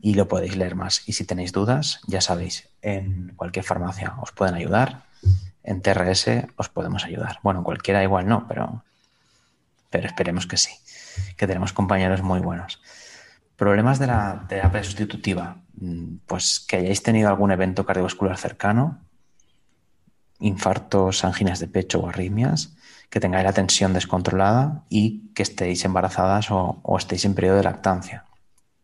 [0.01, 1.07] y lo podéis leer más.
[1.07, 5.03] Y si tenéis dudas, ya sabéis, en cualquier farmacia os pueden ayudar
[5.63, 7.39] en TRS os podemos ayudar.
[7.43, 8.83] Bueno, cualquiera igual no, pero,
[9.89, 10.71] pero esperemos que sí,
[11.37, 12.81] que tenemos compañeros muy buenos.
[13.55, 19.01] Problemas de la terapia sustitutiva, mm, pues que hayáis tenido algún evento cardiovascular cercano,
[20.39, 22.75] infartos, anginas de pecho o arritmias,
[23.09, 27.63] que tengáis la tensión descontrolada y que estéis embarazadas o, o estéis en periodo de
[27.63, 28.25] lactancia.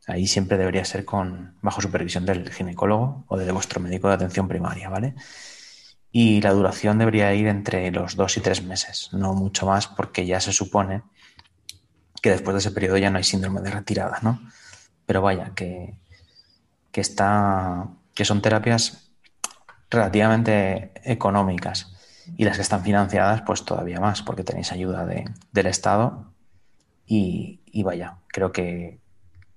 [0.05, 4.47] Ahí siempre debería ser con bajo supervisión del ginecólogo o de vuestro médico de atención
[4.47, 5.15] primaria, ¿vale?
[6.11, 10.25] y la duración debería ir entre los dos y tres meses, no mucho más porque
[10.25, 11.03] ya se supone
[12.21, 14.41] que después de ese periodo ya no hay síndrome de retirada, ¿no?
[15.05, 15.97] Pero vaya, que,
[16.91, 19.11] que, está, que son terapias
[19.89, 21.93] relativamente económicas
[22.35, 26.33] y las que están financiadas pues todavía más porque tenéis ayuda del Estado
[27.05, 28.99] y, y vaya, creo que,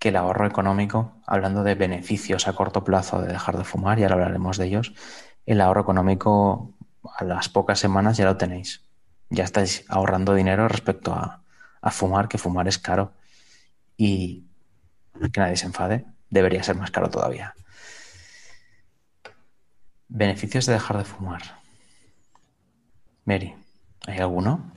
[0.00, 4.02] que el ahorro económico, hablando de beneficios a corto plazo de dejar de fumar, y
[4.02, 4.94] ahora hablaremos de ellos,
[5.44, 6.72] el ahorro económico
[7.16, 8.82] a las pocas semanas ya lo tenéis.
[9.28, 11.39] Ya estáis ahorrando dinero respecto a,
[11.90, 13.12] fumar, que fumar es caro.
[13.96, 14.44] Y
[15.32, 17.54] que nadie se enfade, debería ser más caro todavía.
[20.08, 21.42] Beneficios de dejar de fumar.
[23.24, 23.54] Mary,
[24.06, 24.72] ¿hay alguno?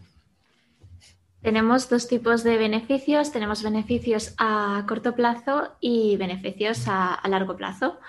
[1.42, 3.32] Tenemos dos tipos de beneficios.
[3.32, 8.00] Tenemos beneficios a corto plazo y beneficios a largo plazo.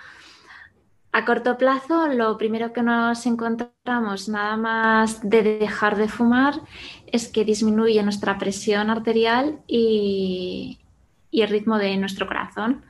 [1.16, 6.60] A corto plazo, lo primero que nos encontramos nada más de dejar de fumar
[7.06, 10.80] es que disminuye nuestra presión arterial y,
[11.30, 12.84] el ritmo de nuestro corazón.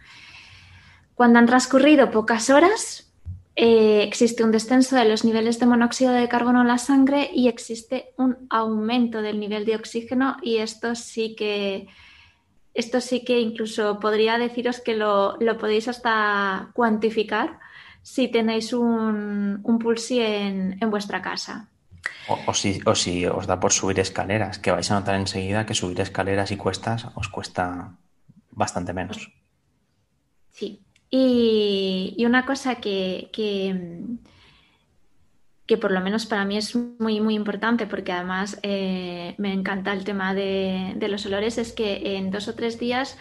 [1.14, 3.12] Cuando han transcurrido pocas horas,
[3.56, 7.48] eh, existe un descenso de los niveles de monóxido de carbono en la sangre y
[7.48, 11.88] existe un aumento del nivel de oxígeno y esto sí que
[12.72, 17.60] esto sí que incluso podría deciros que lo, lo podéis hasta cuantificar
[18.04, 21.70] si tenéis un, un pulsi en, vuestra casa.
[22.28, 25.72] O, si, o si os da por subir escaleras, que vais a notar enseguida que
[25.72, 27.96] subir escaleras y cuestas os cuesta
[28.52, 29.32] bastante menos.
[30.52, 30.84] Sí.
[31.08, 33.72] Y, una cosa que, que,
[35.78, 40.04] por lo menos para mí es muy, muy importante, porque además eh, me encanta el
[40.04, 43.16] tema de, de, los olores, es que en dos o tres días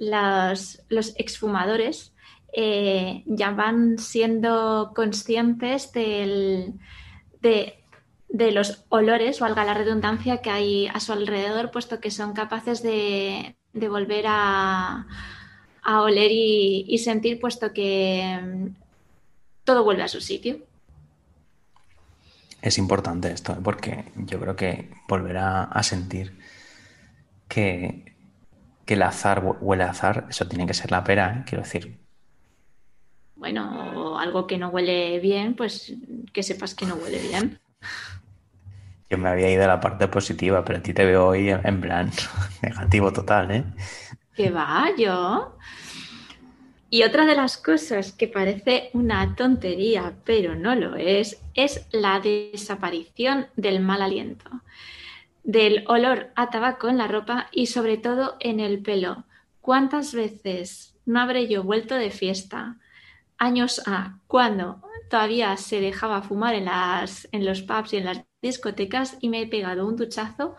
[0.00, 2.12] los exfumadores
[2.52, 6.72] eh, ya van siendo conscientes de,
[8.30, 13.56] los olores, valga la redundancia, que hay a su alrededor, puesto que son capaces de,
[13.72, 15.06] volver a,
[15.84, 18.66] oler y, sentir, puesto que mm,
[19.64, 20.58] todo vuelve a su sitio.
[22.60, 23.58] Es importante esto, ¿eh?
[23.62, 26.38] porque yo creo que volverá a sentir
[27.46, 28.16] que,
[28.86, 31.44] el azar huele a azar, eso tiene que ser la pera, ¿eh?
[31.46, 32.07] quiero decir,
[33.38, 35.94] bueno, algo que no huele bien, pues
[36.32, 37.58] que sepas que no huele bien.
[39.10, 41.80] Yo me había ido a la parte positiva, pero a ti te veo hoy en
[41.80, 42.10] plan
[42.62, 43.64] negativo total, ¿eh?
[44.36, 45.56] Que va, yo.
[46.90, 52.20] Y otra de las cosas que parece una tontería, pero no lo es, es la
[52.20, 54.50] desaparición del mal aliento,
[55.42, 59.24] del olor a tabaco en la ropa y sobre todo en el pelo.
[59.62, 62.76] ¿Cuántas veces no habré yo vuelto de fiesta?
[63.38, 68.22] Años a cuando todavía se dejaba fumar en, las, en los pubs y en las
[68.42, 70.56] discotecas y me he pegado un duchazo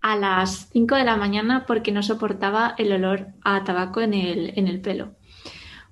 [0.00, 4.52] a las 5 de la mañana porque no soportaba el olor a tabaco en el,
[4.58, 5.16] en el pelo.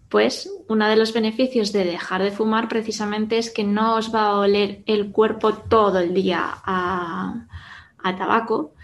[0.08, 4.26] Pues uno de los beneficios de dejar de fumar precisamente es que no os va
[4.26, 7.46] a oler el cuerpo todo el día a,
[8.02, 8.74] a tabaco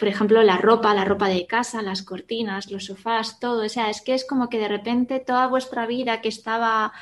[0.00, 3.66] por ejemplo, la ropa, la ropa de casa, las cortinas, los sofás, todo.
[3.66, 6.92] O sea, es que es como que de repente toda vuestra vida que estaba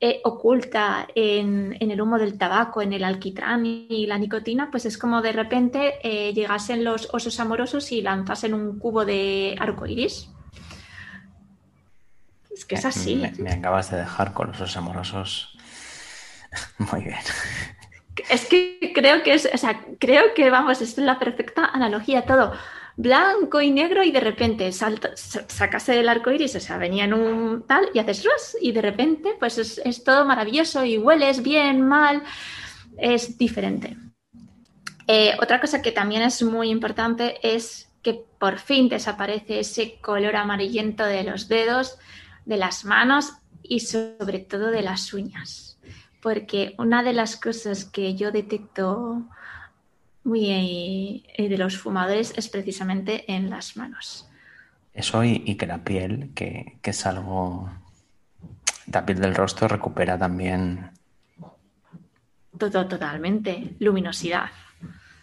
[0.00, 4.98] eh, oculta en, el humo del tabaco, en el alquitrán y la nicotina, pues es
[4.98, 10.28] como de repente eh, llegasen los osos amorosos y lanzasen un cubo de arco iris.
[12.52, 13.16] Es que es así.
[13.16, 15.56] Me, me acabas de dejar con los osos amorosos.
[16.92, 17.18] Muy bien.
[18.30, 22.52] Es que creo que es, o sea, creo que vamos, es la perfecta analogía todo.
[22.96, 27.04] Blanco y negro y de repente salta, sa- sacas el arco iris, o sea, venía
[27.04, 30.96] en un tal y haces ras y de repente pues es, es todo maravilloso y
[30.98, 32.22] hueles bien, mal,
[32.96, 33.96] es diferente.
[35.08, 40.36] Eh, otra cosa que también es muy importante es que por fin desaparece ese color
[40.36, 41.98] amarillento de los dedos,
[42.44, 45.73] de las manos y sobre todo de las uñas.
[46.24, 49.22] Porque una de las cosas que yo detecto
[50.24, 54.26] muy eh, de los fumadores es precisamente en las manos.
[54.94, 57.68] Eso y, y que la piel, que, que es algo.
[58.90, 60.92] La piel del rostro recupera también.
[62.56, 63.74] Todo totalmente.
[63.80, 64.48] Luminosidad.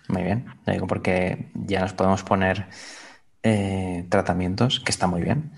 [0.08, 0.46] Muy bien.
[0.68, 2.68] Lo digo porque ya nos podemos poner
[3.42, 5.52] eh, tratamientos, que está muy bien,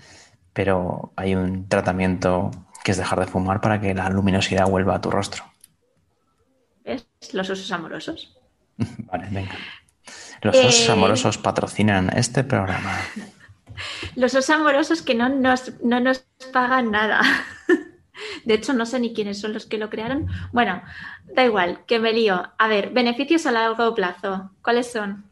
[0.54, 2.50] pero hay un tratamiento
[2.84, 5.42] que es dejar de fumar para que la luminosidad vuelva a tu rostro.
[6.84, 7.06] ¿Ves?
[7.32, 8.36] Los usos amorosos.
[8.76, 9.56] Vale, venga.
[10.42, 12.96] Los osos Eh, amorosos patrocinan este programa.
[14.14, 16.20] Los osos amorosos que no nos, no nos
[16.52, 17.22] pagan nada.
[18.44, 20.28] De hecho, no sé ni quiénes son los que lo crearon.
[20.52, 20.82] Bueno,
[21.34, 22.52] da igual, que me lío.
[22.58, 24.50] A ver, beneficios a largo plazo.
[24.62, 25.24] ¿Cuáles son?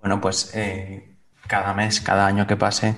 [0.00, 1.16] Bueno, pues eh,
[1.46, 2.96] cada mes, cada año que pase,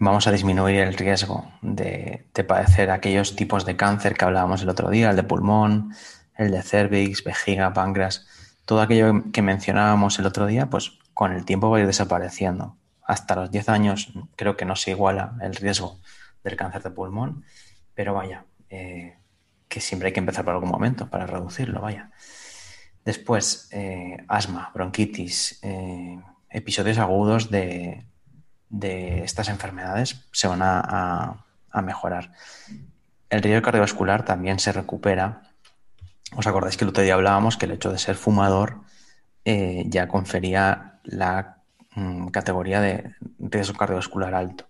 [0.00, 4.70] vamos a disminuir el riesgo de, de padecer aquellos tipos de cáncer que hablábamos el
[4.70, 5.92] otro día, el de pulmón,
[6.36, 8.26] el de cervix, vejiga, páncreas,
[8.64, 12.78] todo aquello que mencionábamos el otro día, pues con el tiempo va a ir desapareciendo.
[13.04, 16.00] Hasta los 10 años creo que no se iguala el riesgo
[16.42, 17.44] del cáncer de pulmón,
[17.94, 19.18] pero vaya, eh,
[19.68, 22.10] que siempre hay que empezar por algún momento para reducirlo, vaya.
[23.04, 28.06] Después, eh, asma, bronquitis, eh, episodios agudos de,
[28.70, 30.80] de estas enfermedades se van a,
[31.72, 32.32] a- mejorar.
[33.28, 35.42] El riesgo cardiovascular también se recupera.
[36.36, 38.80] ¿Os acordáis que el otro día hablábamos que el hecho de ser fumador
[39.44, 41.58] eh, ya confería la
[41.94, 44.66] mm, categoría de riesgo cardiovascular alto?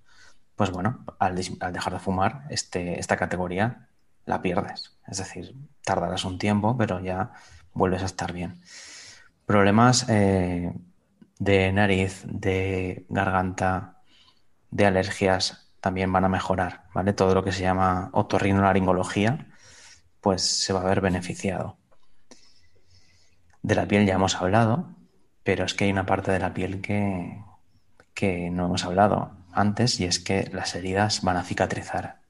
[0.57, 3.89] Pues bueno, al dejar de fumar, este, esta categoría
[4.27, 4.97] la pierdes.
[5.07, 7.33] Es decir, tardarás un tiempo, pero ya
[7.73, 8.61] vuelves a estar bien.
[9.47, 10.73] Problemas eh,
[11.41, 14.03] de nariz, de garganta,
[14.71, 17.15] de alergias también van a mejorar, ¿vale?
[17.15, 19.49] Todo lo que se llama otorrinolaringología,
[20.21, 21.79] pues se va a ver beneficiado.
[23.63, 24.95] De la piel ya hemos hablado,
[25.43, 27.43] pero es que hay una parte de la piel que,
[28.13, 32.21] que no hemos hablado antes y es que las heridas van a cicatrizar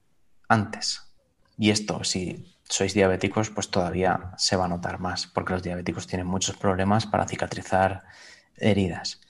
[0.47, 1.13] antes.
[1.57, 6.07] Y esto, si sois diabéticos, pues todavía se va a notar más, porque los diabéticos
[6.07, 8.03] tienen muchos problemas para cicatrizar
[8.57, 9.21] heridas.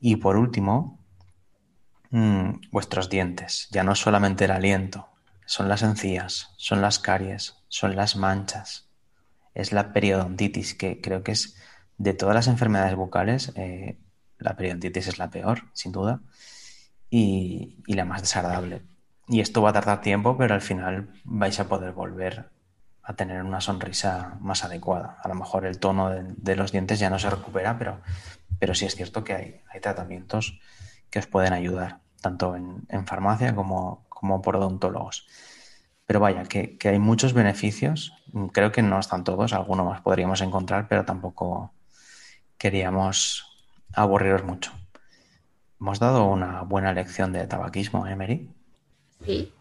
[0.00, 0.98] Y por último,
[2.10, 3.68] mm, vuestros dientes.
[3.70, 5.08] Ya no solamente el aliento,
[5.46, 8.88] son las encías, son las caries, son las manchas,
[9.54, 11.56] es la periodontitis, que creo que es
[11.98, 13.98] de todas las enfermedades bucales, eh,
[14.38, 16.20] la periodontitis es la peor, sin duda,
[17.10, 18.82] y, y la más desagradable.
[19.28, 22.50] Y esto va a tardar tiempo, pero al final vais a poder volver
[23.04, 25.18] a tener una sonrisa más adecuada.
[25.22, 28.00] A lo mejor el tono de, los dientes ya no se recupera, pero,
[28.58, 30.58] pero sí es cierto que hay, hay tratamientos
[31.10, 35.26] que os pueden ayudar, tanto en, farmacia como, como por odontólogos.
[36.06, 38.14] Pero vaya, que, que hay muchos beneficios.
[38.52, 41.72] Creo que no están todos, alguno más podríamos encontrar, pero tampoco
[42.56, 43.44] queríamos
[43.92, 44.72] aburriros mucho.
[45.78, 48.50] Hemos dado una buena lección de tabaquismo, ¿eh, Mary?
[49.24, 49.52] Sí,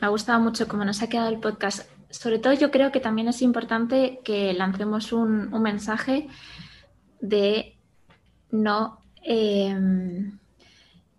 [0.00, 1.97] me ha gustado mucho cómo nos ha quedado el podcast.
[2.10, 6.28] Sobre todo yo creo que también es importante que lancemos un, mensaje
[7.20, 7.76] de
[8.50, 9.76] no eh,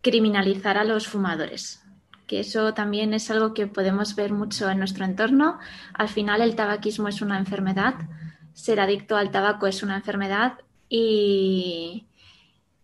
[0.02, 1.84] criminalizar a los fumadores,
[2.26, 5.60] que eso también es algo que podemos ver mucho en nuestro entorno.
[5.94, 7.96] Al final el tabaquismo es una enfermedad,
[8.54, 10.54] ser adicto al tabaco es una enfermedad
[10.90, 12.08] y,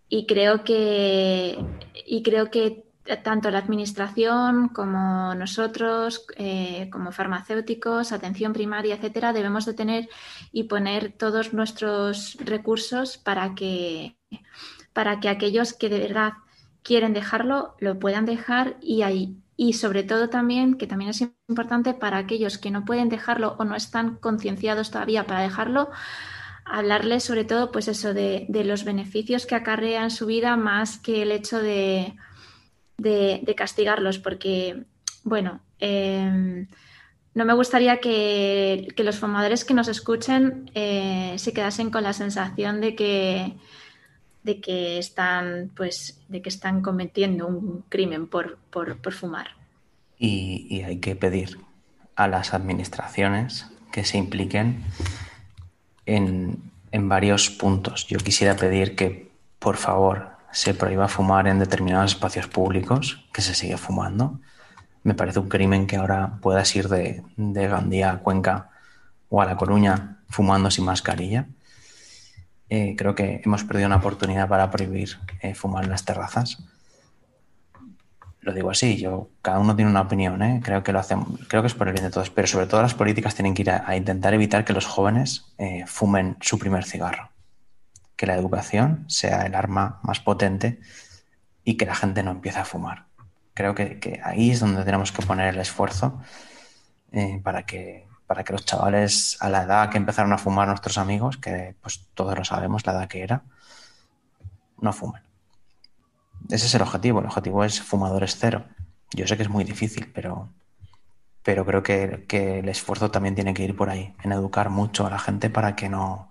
[0.09, 1.57] y creo que
[2.05, 2.84] y creo que
[3.23, 10.09] tanto la administración como nosotros, eh, como farmacéuticos, atención primaria, etcétera, debemos de tener
[10.51, 14.17] y poner todos nuestros recursos para que,
[14.93, 16.33] para que aquellos que de verdad
[16.81, 19.37] quieren dejarlo lo puedan dejar y ahí.
[19.57, 23.63] Y sobre todo también, que también es importante para aquellos que no pueden dejarlo o
[23.65, 25.91] no están concienciados todavía para dejarlo,
[26.65, 30.97] hablarles sobre todo, pues eso, de, de los beneficios que acarrea en su vida más
[30.97, 32.15] que el hecho de,
[32.97, 34.83] de, castigarlos, porque,
[35.23, 36.65] bueno, eh,
[37.33, 42.81] no me gustaría que, los fumadores que nos escuchen eh, se quedasen con la sensación
[42.81, 43.53] de que,
[44.43, 49.47] de que están, pues, de que están cometiendo un crimen por, por, por fumar.
[50.17, 51.57] y, y hay que pedir
[52.15, 54.83] a las administraciones que se impliquen
[56.05, 58.07] en, en varios puntos.
[58.07, 59.29] Yo quisiera pedir que,
[59.59, 64.39] por favor, se prohíba fumar en determinados espacios públicos, que se sigue fumando.
[65.03, 68.69] Me parece un crimen que ahora puedas ir de, de Gandía a Cuenca
[69.27, 71.47] o a La Coruña fumando sin mascarilla.
[72.69, 76.63] Eh, creo que hemos perdido una oportunidad para prohibir eh, fumar en las terrazas.
[78.39, 80.61] Lo digo así, yo, cada uno tiene una opinión, ¿eh?
[80.63, 82.81] creo que lo hacemos, creo que es por el bien de todos, pero sobre todo
[82.81, 86.57] las políticas tienen que ir a, a intentar evitar que los jóvenes eh, fumen su
[86.57, 87.34] primer cigarro
[88.15, 90.79] que la educación sea el arma más potente
[91.63, 93.07] y que la gente no empiece a fumar.
[93.53, 96.21] Creo que, ahí es donde tenemos que poner el esfuerzo
[97.11, 100.97] eh, para, que, para que los chavales a la edad que empezaron a fumar nuestros
[100.97, 103.43] amigos, que pues todos lo sabemos la edad que era,
[104.79, 105.23] no fumen.
[106.49, 108.65] Ese es el objetivo, el objetivo es fumadores cero.
[109.13, 110.49] Yo sé que es muy difícil, pero,
[111.43, 115.07] pero creo que, que el esfuerzo también tiene que ir por ahí, en educar mucho
[115.07, 116.29] a la gente para que no,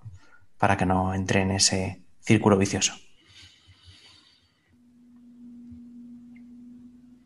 [0.64, 2.94] para que no entre en ese círculo vicioso.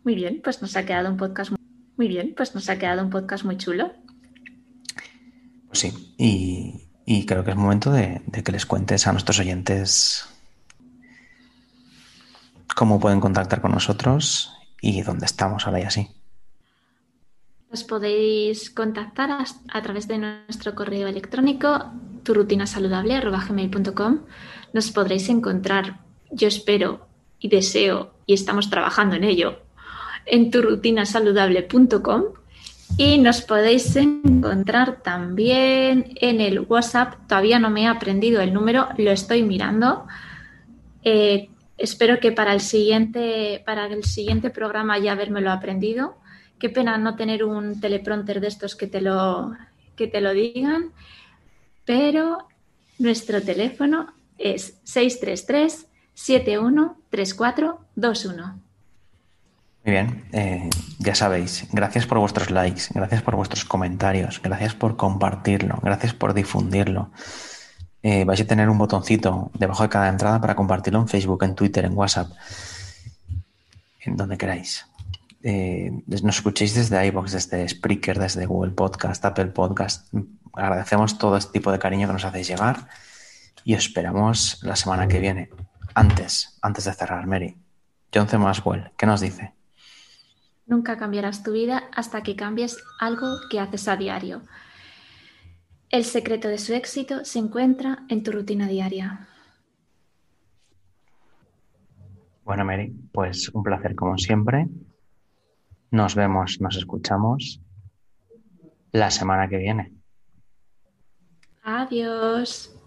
[0.02, 1.60] Muy bien, pues nos ha quedado un podcast muy,
[1.96, 3.92] muy bien, pues nos ha quedado un podcast muy chulo.
[5.68, 9.38] Pues sí, y, y creo que es momento de, de, que les cuentes a nuestros
[9.38, 10.26] oyentes
[12.74, 16.17] cómo pueden contactar con nosotros y dónde estamos ahora y así.
[17.70, 21.92] Nos podéis contactar a, través de nuestro correo electrónico
[22.22, 24.20] turrutinasaludable.com.
[24.72, 26.00] Nos podréis encontrar,
[26.30, 27.06] yo espero
[27.38, 29.58] y deseo, y estamos trabajando en ello,
[30.24, 32.22] en turrutinasaludable.com.
[32.96, 37.28] Y nos podéis encontrar también en el WhatsApp.
[37.28, 40.06] Todavía no me he aprendido el número, lo estoy mirando.
[41.04, 46.16] Eh, espero que para el siguiente, para el siguiente programa ya habérmelo aprendido.
[46.58, 49.52] Qué pena no tener un teleprompter de estos que te lo,
[49.96, 50.92] que te lo digan.
[51.84, 52.48] Pero
[52.98, 58.60] nuestro teléfono es 633 713421.
[59.84, 64.96] Muy bien, eh, ya sabéis, gracias por vuestros likes, gracias por vuestros comentarios, gracias por
[64.96, 67.10] compartirlo, gracias por difundirlo.
[68.02, 71.54] Eh, vais a tener un botoncito debajo de cada entrada para compartirlo en Facebook, en
[71.54, 72.30] Twitter, en WhatsApp,
[74.00, 74.84] en donde queráis.
[75.42, 80.12] Eh, nos escuchéis desde iVoox, desde Spreaker, desde Google Podcast, Apple Podcast.
[80.52, 82.88] Agradecemos todo este tipo de cariño que nos hacéis llegar
[83.64, 85.50] y os esperamos la semana que viene.
[85.94, 87.56] Antes, antes de cerrar, Mary.
[88.12, 88.38] John C.
[88.38, 89.52] Maswell, ¿qué nos dice?
[90.66, 94.42] Nunca cambiarás tu vida hasta que cambies algo que haces a diario.
[95.90, 99.28] El secreto de su éxito se encuentra en tu rutina diaria.
[102.44, 104.66] Bueno, Mary, pues un placer como siempre.
[105.90, 107.60] Nos vemos, nos escuchamos
[108.92, 109.92] la semana que viene.
[111.62, 112.77] Adiós.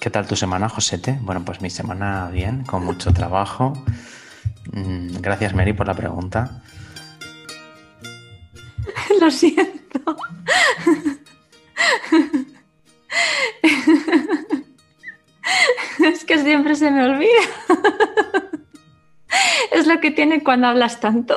[0.00, 1.18] ¿Qué tal tu semana, Josete?
[1.20, 3.74] Bueno, pues mi semana bien, con mucho trabajo.
[4.72, 6.62] Mm, Gracias, Mary, por la pregunta.
[9.20, 10.00] Lo siento.
[15.98, 17.28] Es que siempre se me olvida.
[19.70, 21.36] Es lo que tiene cuando hablas tanto.